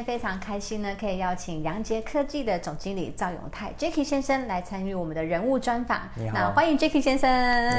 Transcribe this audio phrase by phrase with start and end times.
[0.00, 6.00] 天非常开心呢，可以邀请杨杰科技的总经理赵永泰 Jacky 先生来参与我们的人物专访。
[6.16, 7.30] 你好那欢迎 Jacky 先生。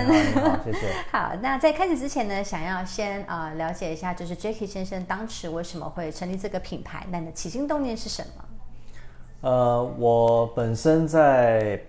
[0.07, 0.87] 你好，你好，谢谢。
[1.11, 7.05] 好，那在开始之前呢，想要先呃了解一下，就是 Jacky 先生当时为什么会成立这个品牌？
[7.09, 9.49] 那你的起心动念是什么？
[9.49, 11.81] 呃，我本身在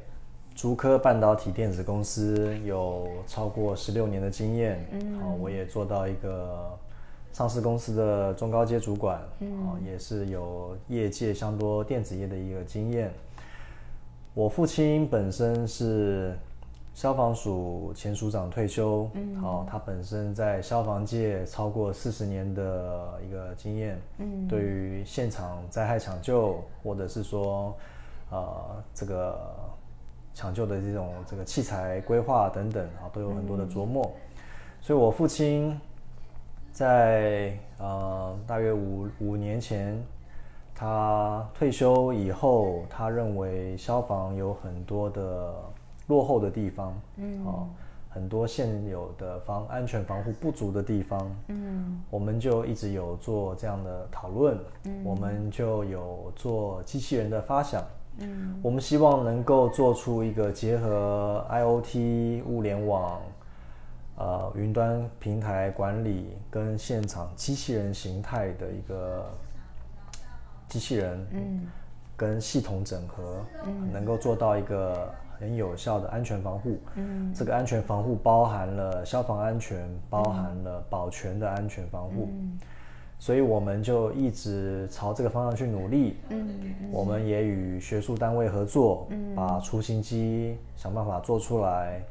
[0.55, 6.79] 竹科半导体电子公司有超过十六年的经验，嗯，好、我也做到一个
[7.33, 9.21] 上市公司的中高阶主管，
[9.85, 13.11] 也是有业界相多电子业的一个经验。
[14.35, 16.37] 我父亲本身是
[16.95, 19.09] 消防署前署长退休，
[19.67, 27.75] 他本身在消防界超过四十年的一个经验，嗯，对于现场灾害抢救或者是说，
[28.31, 29.39] 呃，这个
[30.35, 34.11] 抢救的这种这个器材规划等等啊，都有很多的琢磨。
[34.83, 35.79] 所以我父亲
[36.73, 40.03] 在呃大约五五年前，
[40.75, 45.55] 他退休以后，他认为消防有很多的
[46.07, 47.69] 落后的地方，嗯，哦，
[48.09, 57.85] 很多现有的防安全防护不足的地方，嗯，我们就一直有做这样的讨论，嗯，我们就有做机器人的发想，
[58.19, 63.21] 嗯，我们希望能够做出一个结合 IoT 物联网。
[64.17, 69.27] 呃，云端平台管理跟现场机器人形态的一个
[70.69, 71.67] 机器人，嗯，
[72.17, 82.59] 跟系统整合，嗯，能够做到一个很有效的安全防护，嗯，这个安全防护包含了消防安全，包含了保全的安全防护，嗯，
[83.19, 92.03] 所以我们就一直朝这个方向去努力，嗯，我们也与学术单位合作，嗯，把雏形机想办法做出来。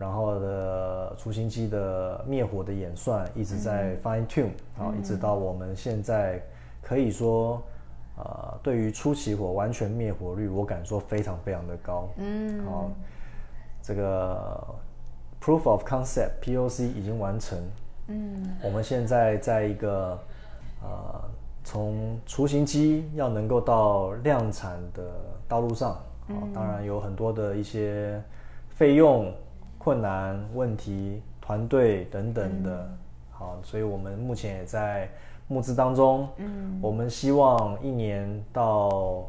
[0.00, 6.42] 然后的雏形机的灭火的演算一直在 fine tune，好、一直到我们现在
[6.80, 7.62] 可以说，
[8.16, 12.08] 呃，对于初起火完全灭火率，我敢说非常非常的高。
[12.16, 12.90] 嗯，好、
[13.82, 14.74] 这个
[15.38, 17.58] proof of concept POC 已经完成。
[18.06, 20.18] 嗯，我们现在在一个
[20.82, 21.20] 呃，
[21.62, 25.12] 从雏形机要能够到量产的
[25.46, 25.90] 道路上，
[26.28, 28.18] 啊、当然有很多的一些
[28.70, 29.30] 费用。
[29.82, 32.86] 困难、问题、团队等等的，
[33.30, 35.08] 好，所以我们目前也在
[35.48, 36.28] 募资当中。
[36.36, 39.24] 嗯，我们希望一年到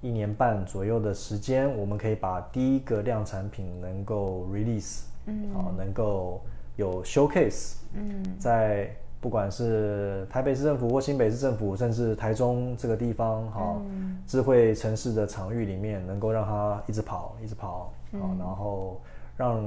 [0.00, 6.40] 一年半左右的时间，我们可以把第一个量产品能够 release，嗯，好，能够
[6.76, 13.82] 有 showcase，嗯，在不管是台北市政府或新北市政府，甚至台中这个地方，好，
[14.24, 19.00] 智慧城市的场域里面，能够让它一直跑，一直跑，好，然后。
[19.40, 19.64] 让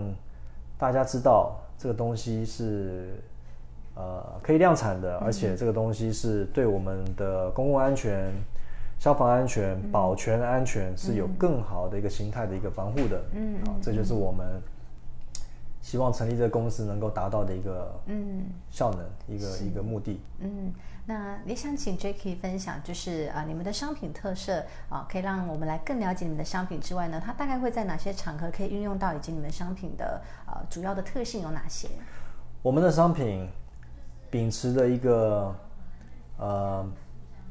[0.77, 3.15] 大家知道这个东西是
[3.95, 8.31] 呃可以量产的，而且这个东西是对我们的公共安全、
[8.99, 13.19] 消防安全、保全安全是有更好的一个形态的一个防护的。
[13.33, 14.61] 嗯，好，这就是我们
[15.83, 20.19] 希望成立这个公司能够达到的一个嗯效能，一个一个目的。
[20.39, 20.73] 嗯。
[21.05, 31.89] 那也想请 Jacky 分享，就是啊，你们的商品特色啊，可以让我们来更了解你们的商品之外呢，它大概会在哪些场合可以运用到，以及你们商品的呃主要的特性有哪些？
[32.61, 33.45] 我们的商品
[34.31, 35.53] 秉持的一个
[36.37, 36.89] 呃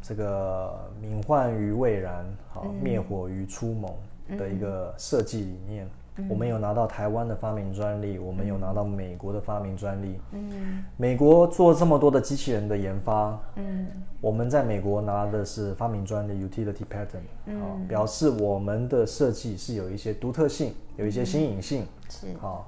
[0.00, 3.94] 这个敏患于未然，好灭火于初萌
[4.38, 5.86] 的一个设计理念。
[6.28, 10.20] 我们有拿到台湾的发明专利，我们有拿到美国的发明专利。
[10.32, 13.86] 嗯，美国做这么多的机器人的研发，嗯，
[14.20, 22.60] 我们在美国拿的是发明专利 （utility patent），好，表示我们的设计是有一些独特性，有一些新颖性，是啊，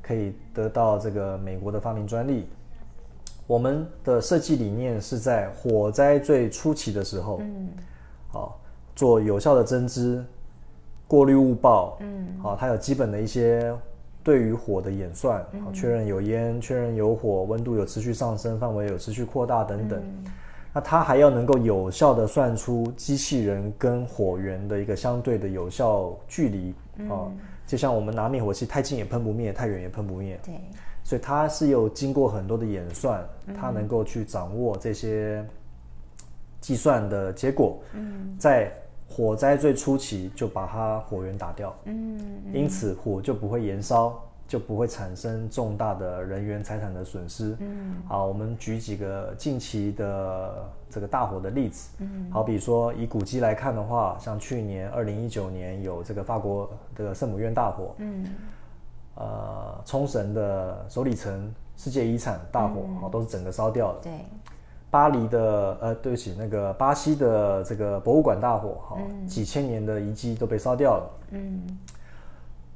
[0.00, 2.46] 可以得到这个美国的发明专利。
[3.48, 7.68] 我们的设计理念是在火灾最初期的时候，嗯，
[8.28, 8.60] 好，
[8.94, 10.24] 做有效的增知。
[11.08, 13.72] 过滤误报，嗯，好，它有基本的一些
[14.24, 20.02] 对于火的演算，好，确认有烟，确认有火，温度有持续上升，范围有持续扩大等等。
[20.72, 26.74] 那它还要能够有效的算出机器人跟火源的一个相对的有效距离，
[27.08, 27.30] 啊，
[27.68, 30.36] 就像我们拿灭火器，太近也喷不灭，太远也喷不灭。
[30.44, 30.54] 对，
[31.04, 33.24] 所以它是有经过很多的演算，
[33.54, 35.46] 它能够去掌握这些
[36.60, 38.72] 计算的结果，嗯，在。
[39.08, 42.20] 火灾最初期就把它火源打掉，嗯，
[42.52, 47.56] 因此火就不会延烧，就不会产生重大的人员财产的损失。
[47.60, 51.90] 嗯，好，我们举几个近期的这个大火的例子。
[52.00, 57.94] 嗯，好比说以古迹来看的话，像去年二零一九年有这个法国的圣母院大火。
[57.98, 58.26] 嗯，
[59.14, 63.98] 呃，冲绳的首里城世界遗产大火，好，都是整个烧掉了。
[64.02, 64.12] 对。
[64.96, 68.96] 巴黎的呃，对不起，那个巴西的这个博物馆大火，哈，
[69.28, 71.10] 几千年的遗迹都被烧掉了。
[71.32, 71.78] 嗯，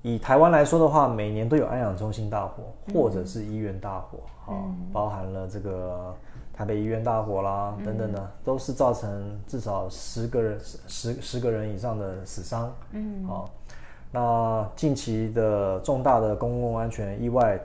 [0.02, 4.54] 以台湾来说的话，每年都有安养中心大火，或者是医院大火，哈，
[4.92, 6.14] 包含了这个
[6.52, 12.70] 台北医院大火啦，等等的，都是造成至少十个人十十个人以上的死伤。
[12.90, 13.48] 嗯，好，
[14.12, 17.58] 那近期的重大的公共安全意外。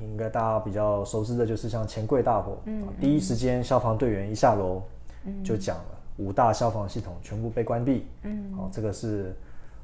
[0.00, 4.82] 应该大家比较熟知的就是像钱柜大火，嗯，第一时间消防队员一下楼，
[5.24, 5.84] 嗯，就讲了
[6.18, 9.34] 五大消防系统全部被关闭，嗯，好，这个是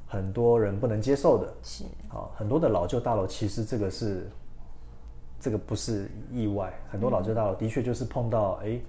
[0.07, 4.29] 很多人不能接受的，是，好，很多的老旧大楼其实这个是，
[5.39, 8.79] 这个不是意外，很多老旧大楼的确就是碰到，哎，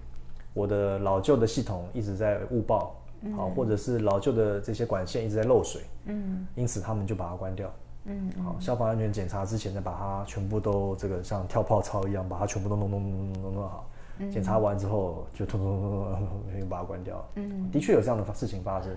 [0.52, 2.94] 我的老旧的系统一直在误报，
[3.36, 7.72] 好，或者是老旧的这些管线一直在漏水，嗯，因此他们就把它关掉。
[8.06, 13.86] 嗯，好，消防安全检查之前呢，把它全部都这个像跳泡操一样，把它全部都弄弄弄弄弄弄好。
[14.30, 16.28] 检查完之后，就通通通通
[16.60, 17.24] 通把它关掉。
[17.34, 18.92] 嗯，的确有这样的事情发生，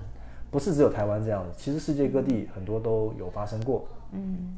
[0.52, 3.86] 不是只有台湾这样子，其实世界各地很多都有发生过。
[4.12, 4.56] 嗯，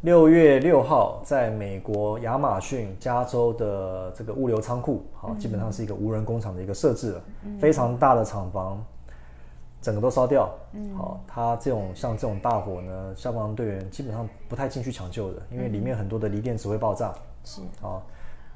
[0.00, 7.22] 六月六号，在美国亚马逊加州的这个物流仓库，好，基本上是一个无人工厂的一个设置了，
[7.60, 8.82] 非常大的厂房。
[9.82, 17.12] 整个都烧掉，嗯，好，它这种像这种大火呢，消防队员基本上不太进去抢救的，因为里面很多的锂电池会爆炸，
[17.44, 18.00] 是，啊，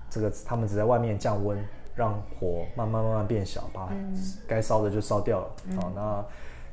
[0.08, 1.58] 这个他们只在外面降温，
[1.96, 3.92] 让火慢慢慢慢变小，把
[4.46, 5.46] 该烧的就烧掉了。
[5.80, 6.24] 好，那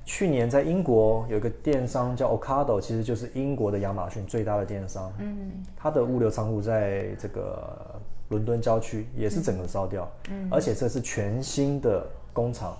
[0.05, 12.77] 去年在英国有一个电商叫 Ocado，其实就是英国的亚马逊最大的电商，嗯，它的物流仓库在这个伦敦郊区也是整个烧掉，嗯，而且这是全新的工厂。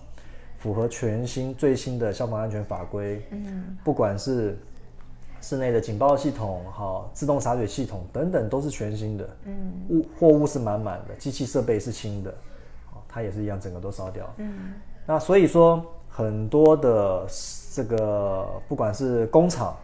[0.64, 4.58] 符合全新最新的消防安全法规，嗯，不管是
[5.42, 12.34] 室内的警报系统、好自动洒水系统等等，都是全新的，嗯，物货物是满满的，机器设备是新的，
[13.10, 14.72] 它也是一样，整个都烧掉，嗯，
[15.06, 17.28] 那所以说很多的
[17.74, 19.76] 这个不管是工厂、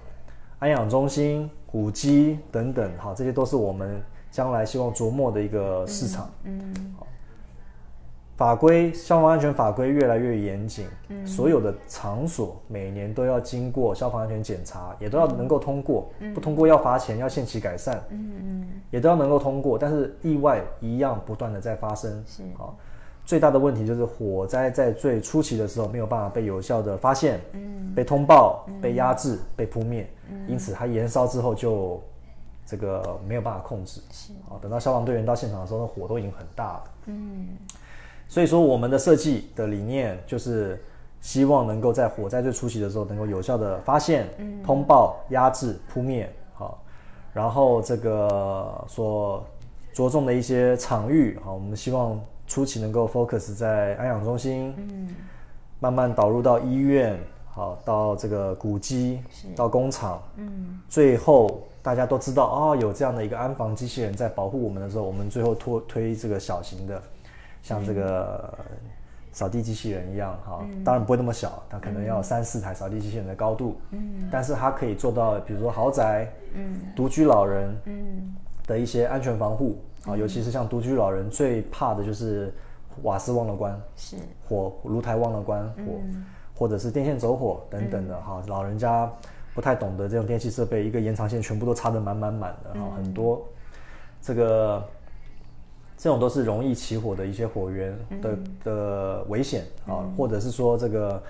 [0.60, 4.02] 安养中心、古迹等等，好，这些都是我们
[4.32, 7.06] 将来希望琢磨的一个市场，嗯，好。
[8.40, 10.88] 法规消防安全法规越来越严谨，
[11.26, 19.78] 所有的场所每年都要经过消防安全检查，也都要能够通过，不通过要罚钱，要限期改善，嗯嗯，也都要能够通过。
[19.78, 22.42] 但是意外一样不断的在发生，是。
[22.58, 22.72] 啊，
[23.26, 30.10] 最大的问题就是火灾在最初期的时候没有办法被有效的发现，嗯，被通报、被压制、被扑灭，
[30.48, 32.02] 因此它燃烧之后就
[32.66, 34.32] 这个没有办法控制，是。
[34.50, 37.50] 啊，等到消防队员到现场的时候，那火都已经很大了，嗯。
[38.30, 40.80] 所以说，我们的设计的理念就是
[41.20, 44.28] 希望能够在火灾最初期的时候，能够有效的发现、
[44.64, 46.32] 通报、压制、扑灭。
[46.54, 46.80] 好，
[47.34, 49.44] 然后这个所
[49.92, 55.16] 着重的一些场域，好，我们希望初期能够 focus 在安养中心，嗯，
[55.80, 59.22] 慢慢导入到医院，好，到这个古迹，
[59.56, 67.02] 到工厂，嗯，最后大家都知道，哦，有这样的一个安防机器人在保护我们的时候，我们最后推推这个小型的。
[67.62, 68.58] 像这个
[69.32, 78.36] 扫地机器人一样，哈，当然不会那么小，它可能要三四台扫地机器人的高度，嗯，但是它可以做到，比如说豪宅，嗯，独居老人，嗯，
[78.66, 82.52] 的一些安全防护，啊，尤其是像独居老人最怕的就是
[83.04, 86.02] 瓦斯忘了关，是火炉台忘了关火，
[86.56, 89.10] 或者是电线走火等等的，哈，老人家
[89.54, 93.46] 不太懂得这种电器设备，一个延长线全部都插得满满满的，哈，很多
[94.22, 94.84] 这个。
[96.02, 101.22] 这种都是容易起火的一些火源的的危险啊，或者是说这个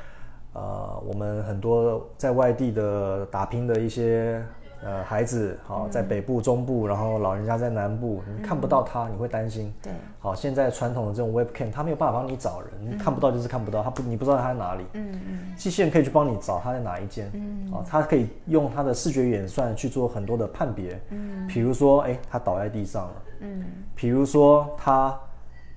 [0.54, 4.46] 呃，我们很多在外地的打拼的一些
[4.84, 9.74] 呃孩子，好在北部、中部，然后老人家在南部，你看不到他，你会担心。
[9.82, 14.86] 对，好，现在传统的这种 webcam，他没有办法帮你找人，你看不到就是看不到，他不你不知道他在哪里。
[14.94, 17.30] 嗯嗯，机器人可以去帮你找他在哪一间。
[17.34, 21.00] 嗯，啊，他可以用他的视觉演算去做很多的判别。
[21.10, 23.14] 嗯，比如说，哎，他倒在地上了。
[23.42, 25.18] 嗯，比如说他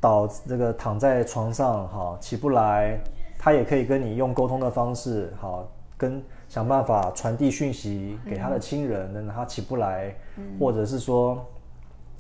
[0.01, 2.99] 倒这个躺在床上，哈，起不来，
[3.39, 10.15] 他也可以跟你用沟通的方式，好，跟想办法传递讯息给他的亲人，等他起不来，
[10.61, 11.43] 或者是说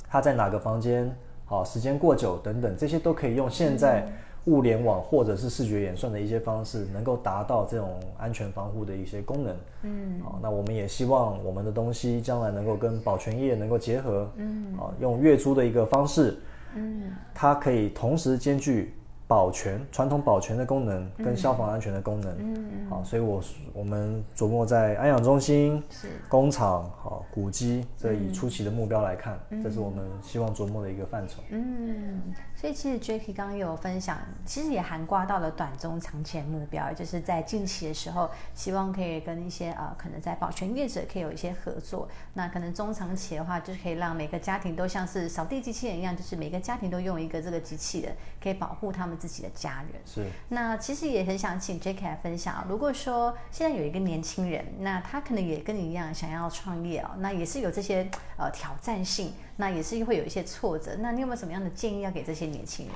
[0.08, 4.10] 他在哪个房间，好，时间过久等等，这些都可以用现在
[4.46, 9.54] 物联网或者是视觉演算的一些方式，能够达到这种安全防护的一些功能。
[9.82, 14.26] 嗯，好，那我们也希望我们的东西将来能够跟保全业能够结合。
[14.36, 16.38] 嗯，啊，用月租的一个方式，
[16.74, 18.94] 嗯，它可以同时兼具。
[19.32, 25.82] 保全传统保全的功能跟消防安全的功能，嗯，好，所以我我们琢磨在安养中心、
[26.28, 31.40] 工厂、好古迹，这以初期的目标来看，这是我们希望琢磨的一个范畴。
[31.48, 32.20] 嗯，
[32.62, 42.08] 所以其实 Jacky 刚刚有分享，其实也涵盖到了短中长期的目标，就是在近期的时候，希望可以跟一些呃可能在保全业者可以有一些合作。
[42.34, 49.18] 那可能中长期的话，就是可以让每个家庭都像是扫地机器人一样，就是每个家庭都用一个这个机器人，可以保护他们。
[49.22, 52.64] 自己的家人是，那其实也很想请 Jacky 来分享。
[52.68, 60.92] 如果说现在有一个年轻人，那他可能也跟你一样想要创业啊，那也是有这些呃挑战性，那也是会有一些挫折。
[61.00, 62.94] 那你有没有什么样的建议要给这些年轻人？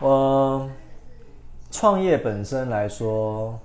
[0.00, 0.68] 呃，
[1.70, 3.58] 创业本身来说，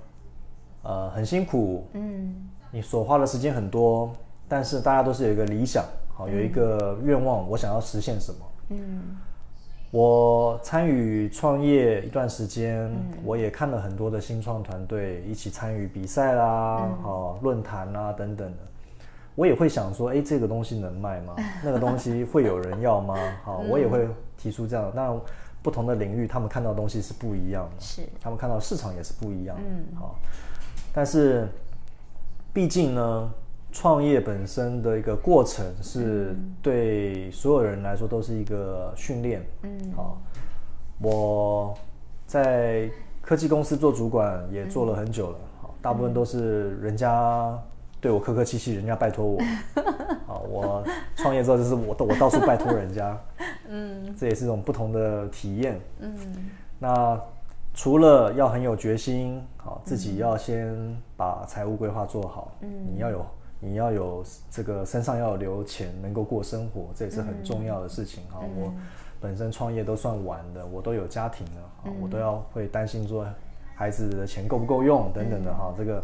[0.82, 4.12] 呃，很辛苦，嗯，你所花的时间很多，
[4.48, 8.38] 但是大家都是有一个理想，好，有一个愿望，我想要实现什么，
[8.70, 9.16] 嗯。
[9.90, 12.94] 我参与创业一段时间，
[13.24, 18.58] 我也看了很多的新创团队一起参与比赛啦、好论坛啊等等的。
[19.38, 21.36] 我也会想说，哎，这个东西能卖吗？
[21.62, 23.14] 那个东西会有人要吗？
[23.44, 24.90] 好，我也会提出这样。
[24.92, 25.16] 那
[25.62, 29.62] 不同的领域，他们看到的东西是不一样的，是他们看到市场也是不一样的。
[29.64, 30.18] 嗯，好，
[30.92, 31.46] 但是
[32.52, 33.30] 毕竟呢。
[33.70, 39.46] 创业本身的一个过程，是对所有人来说都是一个训练。
[39.62, 40.18] 嗯，好，
[41.02, 41.74] 我
[42.26, 42.90] 在
[43.20, 45.38] 科技公司做主管也做了很久了。
[45.60, 47.62] 好，大部分都是人家
[48.00, 49.38] 对我客客气气，人家拜托我。
[50.28, 50.84] 啊，我
[51.16, 53.18] 创业之后就是我我到处拜托人家。
[53.68, 55.80] 嗯，这也是一种不同的体验。
[56.00, 56.16] 嗯，
[56.78, 57.20] 那
[57.74, 60.76] 除了要很有决心，好，自己要先
[61.16, 62.52] 把财务规划做好。
[62.60, 63.26] 嗯，你要有。
[63.60, 68.38] 你要有这个身上要留钱，能够过生活，这也是很重要的事情哈。
[68.56, 68.72] 我
[69.20, 73.26] 本身创业都算晚的，我都有家庭了啊，我都要会担心说
[73.74, 75.74] 孩子的钱够不够用等等的哈。
[75.76, 76.00] 这个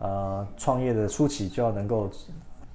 [0.00, 2.10] 呃，创业的初期就要能够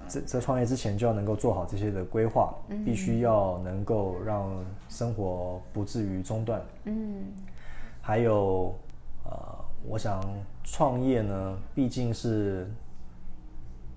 [0.08, 2.55] 在在创业之前就要能够做好这些的规划，
[2.86, 4.50] 必须要能够让
[4.88, 6.62] 生活不至于中断。
[6.86, 7.25] 嗯，
[8.01, 8.74] 还有
[9.25, 9.32] 呃，
[9.86, 10.24] 我想
[10.63, 12.67] 创业呢，毕竟是。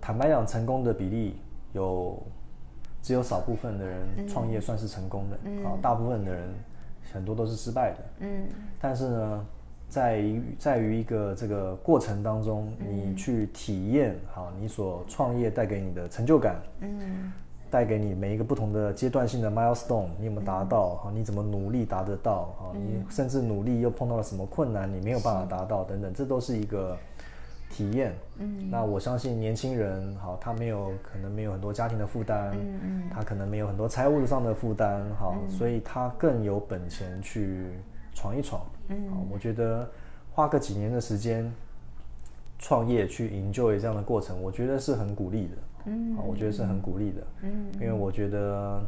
[0.00, 1.36] 坦白讲，成功的比例
[1.72, 2.22] 有
[3.02, 5.36] 只有少部分的人创业算是成功的
[5.68, 6.54] 啊，大部分的人
[7.12, 7.98] 很多都是失败的。
[8.20, 8.48] 嗯，
[8.80, 9.46] 但是呢，
[9.88, 17.32] 在于在于一个这个过程当中，你去体验好你所创业带给你的成就感，嗯，
[17.70, 20.96] 带给你每一个不同的阶段性的 milestone，你有没有达到？
[20.96, 22.54] 好，你怎么努力达得到？
[22.58, 26.96] 好，你甚至努力又碰到了什么困难，你没有办法达到等等，这都是一个。
[27.70, 37.66] 体验，嗯，那我相信年轻人，好，他没有可能没有很多家庭的负担，嗯嗯，他可能没有很多财务上的负担，好，所以他更有本钱去
[38.18, 39.88] 闯一闯，嗯，好，我觉得
[40.32, 41.48] 花个几年的时间
[42.58, 48.82] 创业去 enjoy 这样的过程，我觉得是很鼓励的，嗯，我觉得是很鼓励的，嗯，因为我觉得。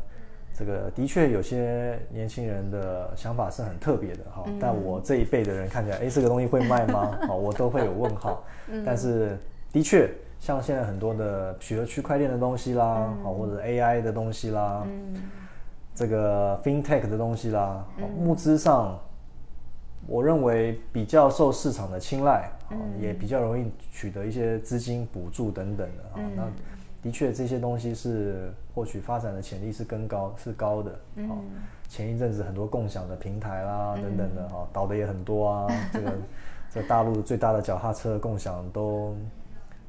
[0.52, 7.16] 这个的确有些年轻人的想法是很特别的哈，但我这一辈的人看起来，哎，这个东西会卖吗？
[7.28, 8.42] 好，我都会有问号。
[8.84, 9.38] 但是
[9.72, 14.84] 的确，像现在很多的，比如区块链的东西啦，好，或者 AI 的东西啦，
[15.94, 17.86] 这个 FinTech 的东西啦，
[18.18, 18.98] 募资上，
[20.10, 22.50] 我认为比较受市场的青睐，
[23.00, 26.28] 也比较容易取得一些资金补助等等的啊。
[26.34, 26.42] 那
[27.00, 30.90] 的确，这些东西是获取发展的潜力是更高，是高的。
[31.28, 31.38] 好，
[31.88, 35.68] 前一阵子很多共享的平台啦，等等的哈，倒的也很多啊。
[35.94, 36.12] 这个
[36.68, 39.14] 在大陆最大的脚踏车共享都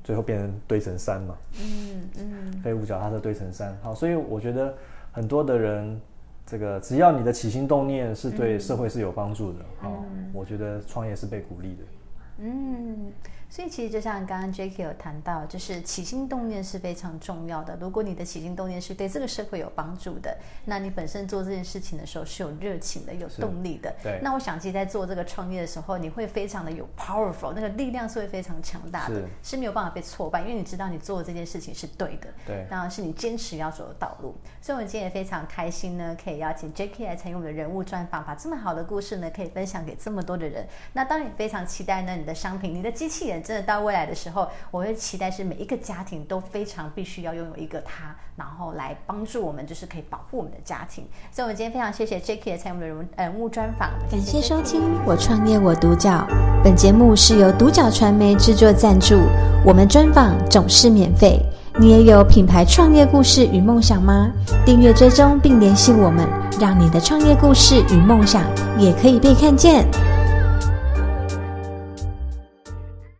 [0.03, 1.35] 最后变成堆成山嘛。
[1.59, 2.61] 嗯嗯。
[2.61, 4.71] 废物脚踏车堆成山，好，所以我觉得
[5.11, 5.99] 很多的人，
[6.45, 11.83] 这个只要你的起心动念是对社会是有帮助的，好，我觉得创业是被鼓励的。
[12.39, 13.11] 嗯。
[13.51, 17.77] 所以其实就像刚刚 Jacky 有谈到，就是起心动念是非常重要的。
[17.81, 23.93] 如果你的起心动念是对这个社会有帮助的，那你本身做这件事情的时候是有热情的、有动力的。
[24.01, 24.21] 对。
[24.23, 32.29] 那我想，其实在做这个创业的时候，你会非常的有 powerful，那个力量是会非常强大的，是没有办法被挫败，因为你知道你做的这件事情是对的。
[32.47, 32.65] 对。
[32.69, 34.33] 当然是你坚持要走的道路。
[34.61, 40.65] 所以，我们今天也非常开心呢，可以邀请 Jacky 来参与我们的人物专访，把这么好的故事呢，可以分享给这么多的人。
[40.93, 43.40] 那当然也非常期待呢，你的商品、你的机器人。
[43.41, 51.05] 真的到未来的时候，我会期待是每一个家庭都非常必须要拥有一个他，然后来帮助我们，就是可以保护我们的家庭。
[51.31, 56.09] 所以，我们今天非常谢谢 Jacky 参与我们的人人物专访，感谢收听《我创业我独角》。
[56.63, 59.15] 本节目是由独角传媒制作赞助，
[59.65, 61.39] 我们专访总是免费。
[61.79, 64.29] 你也有品牌创业故事与梦想吗？
[64.65, 66.27] 订阅追踪并联系我们，
[66.59, 68.43] 让你的创业故事与梦想
[68.77, 69.85] 也可以被看见。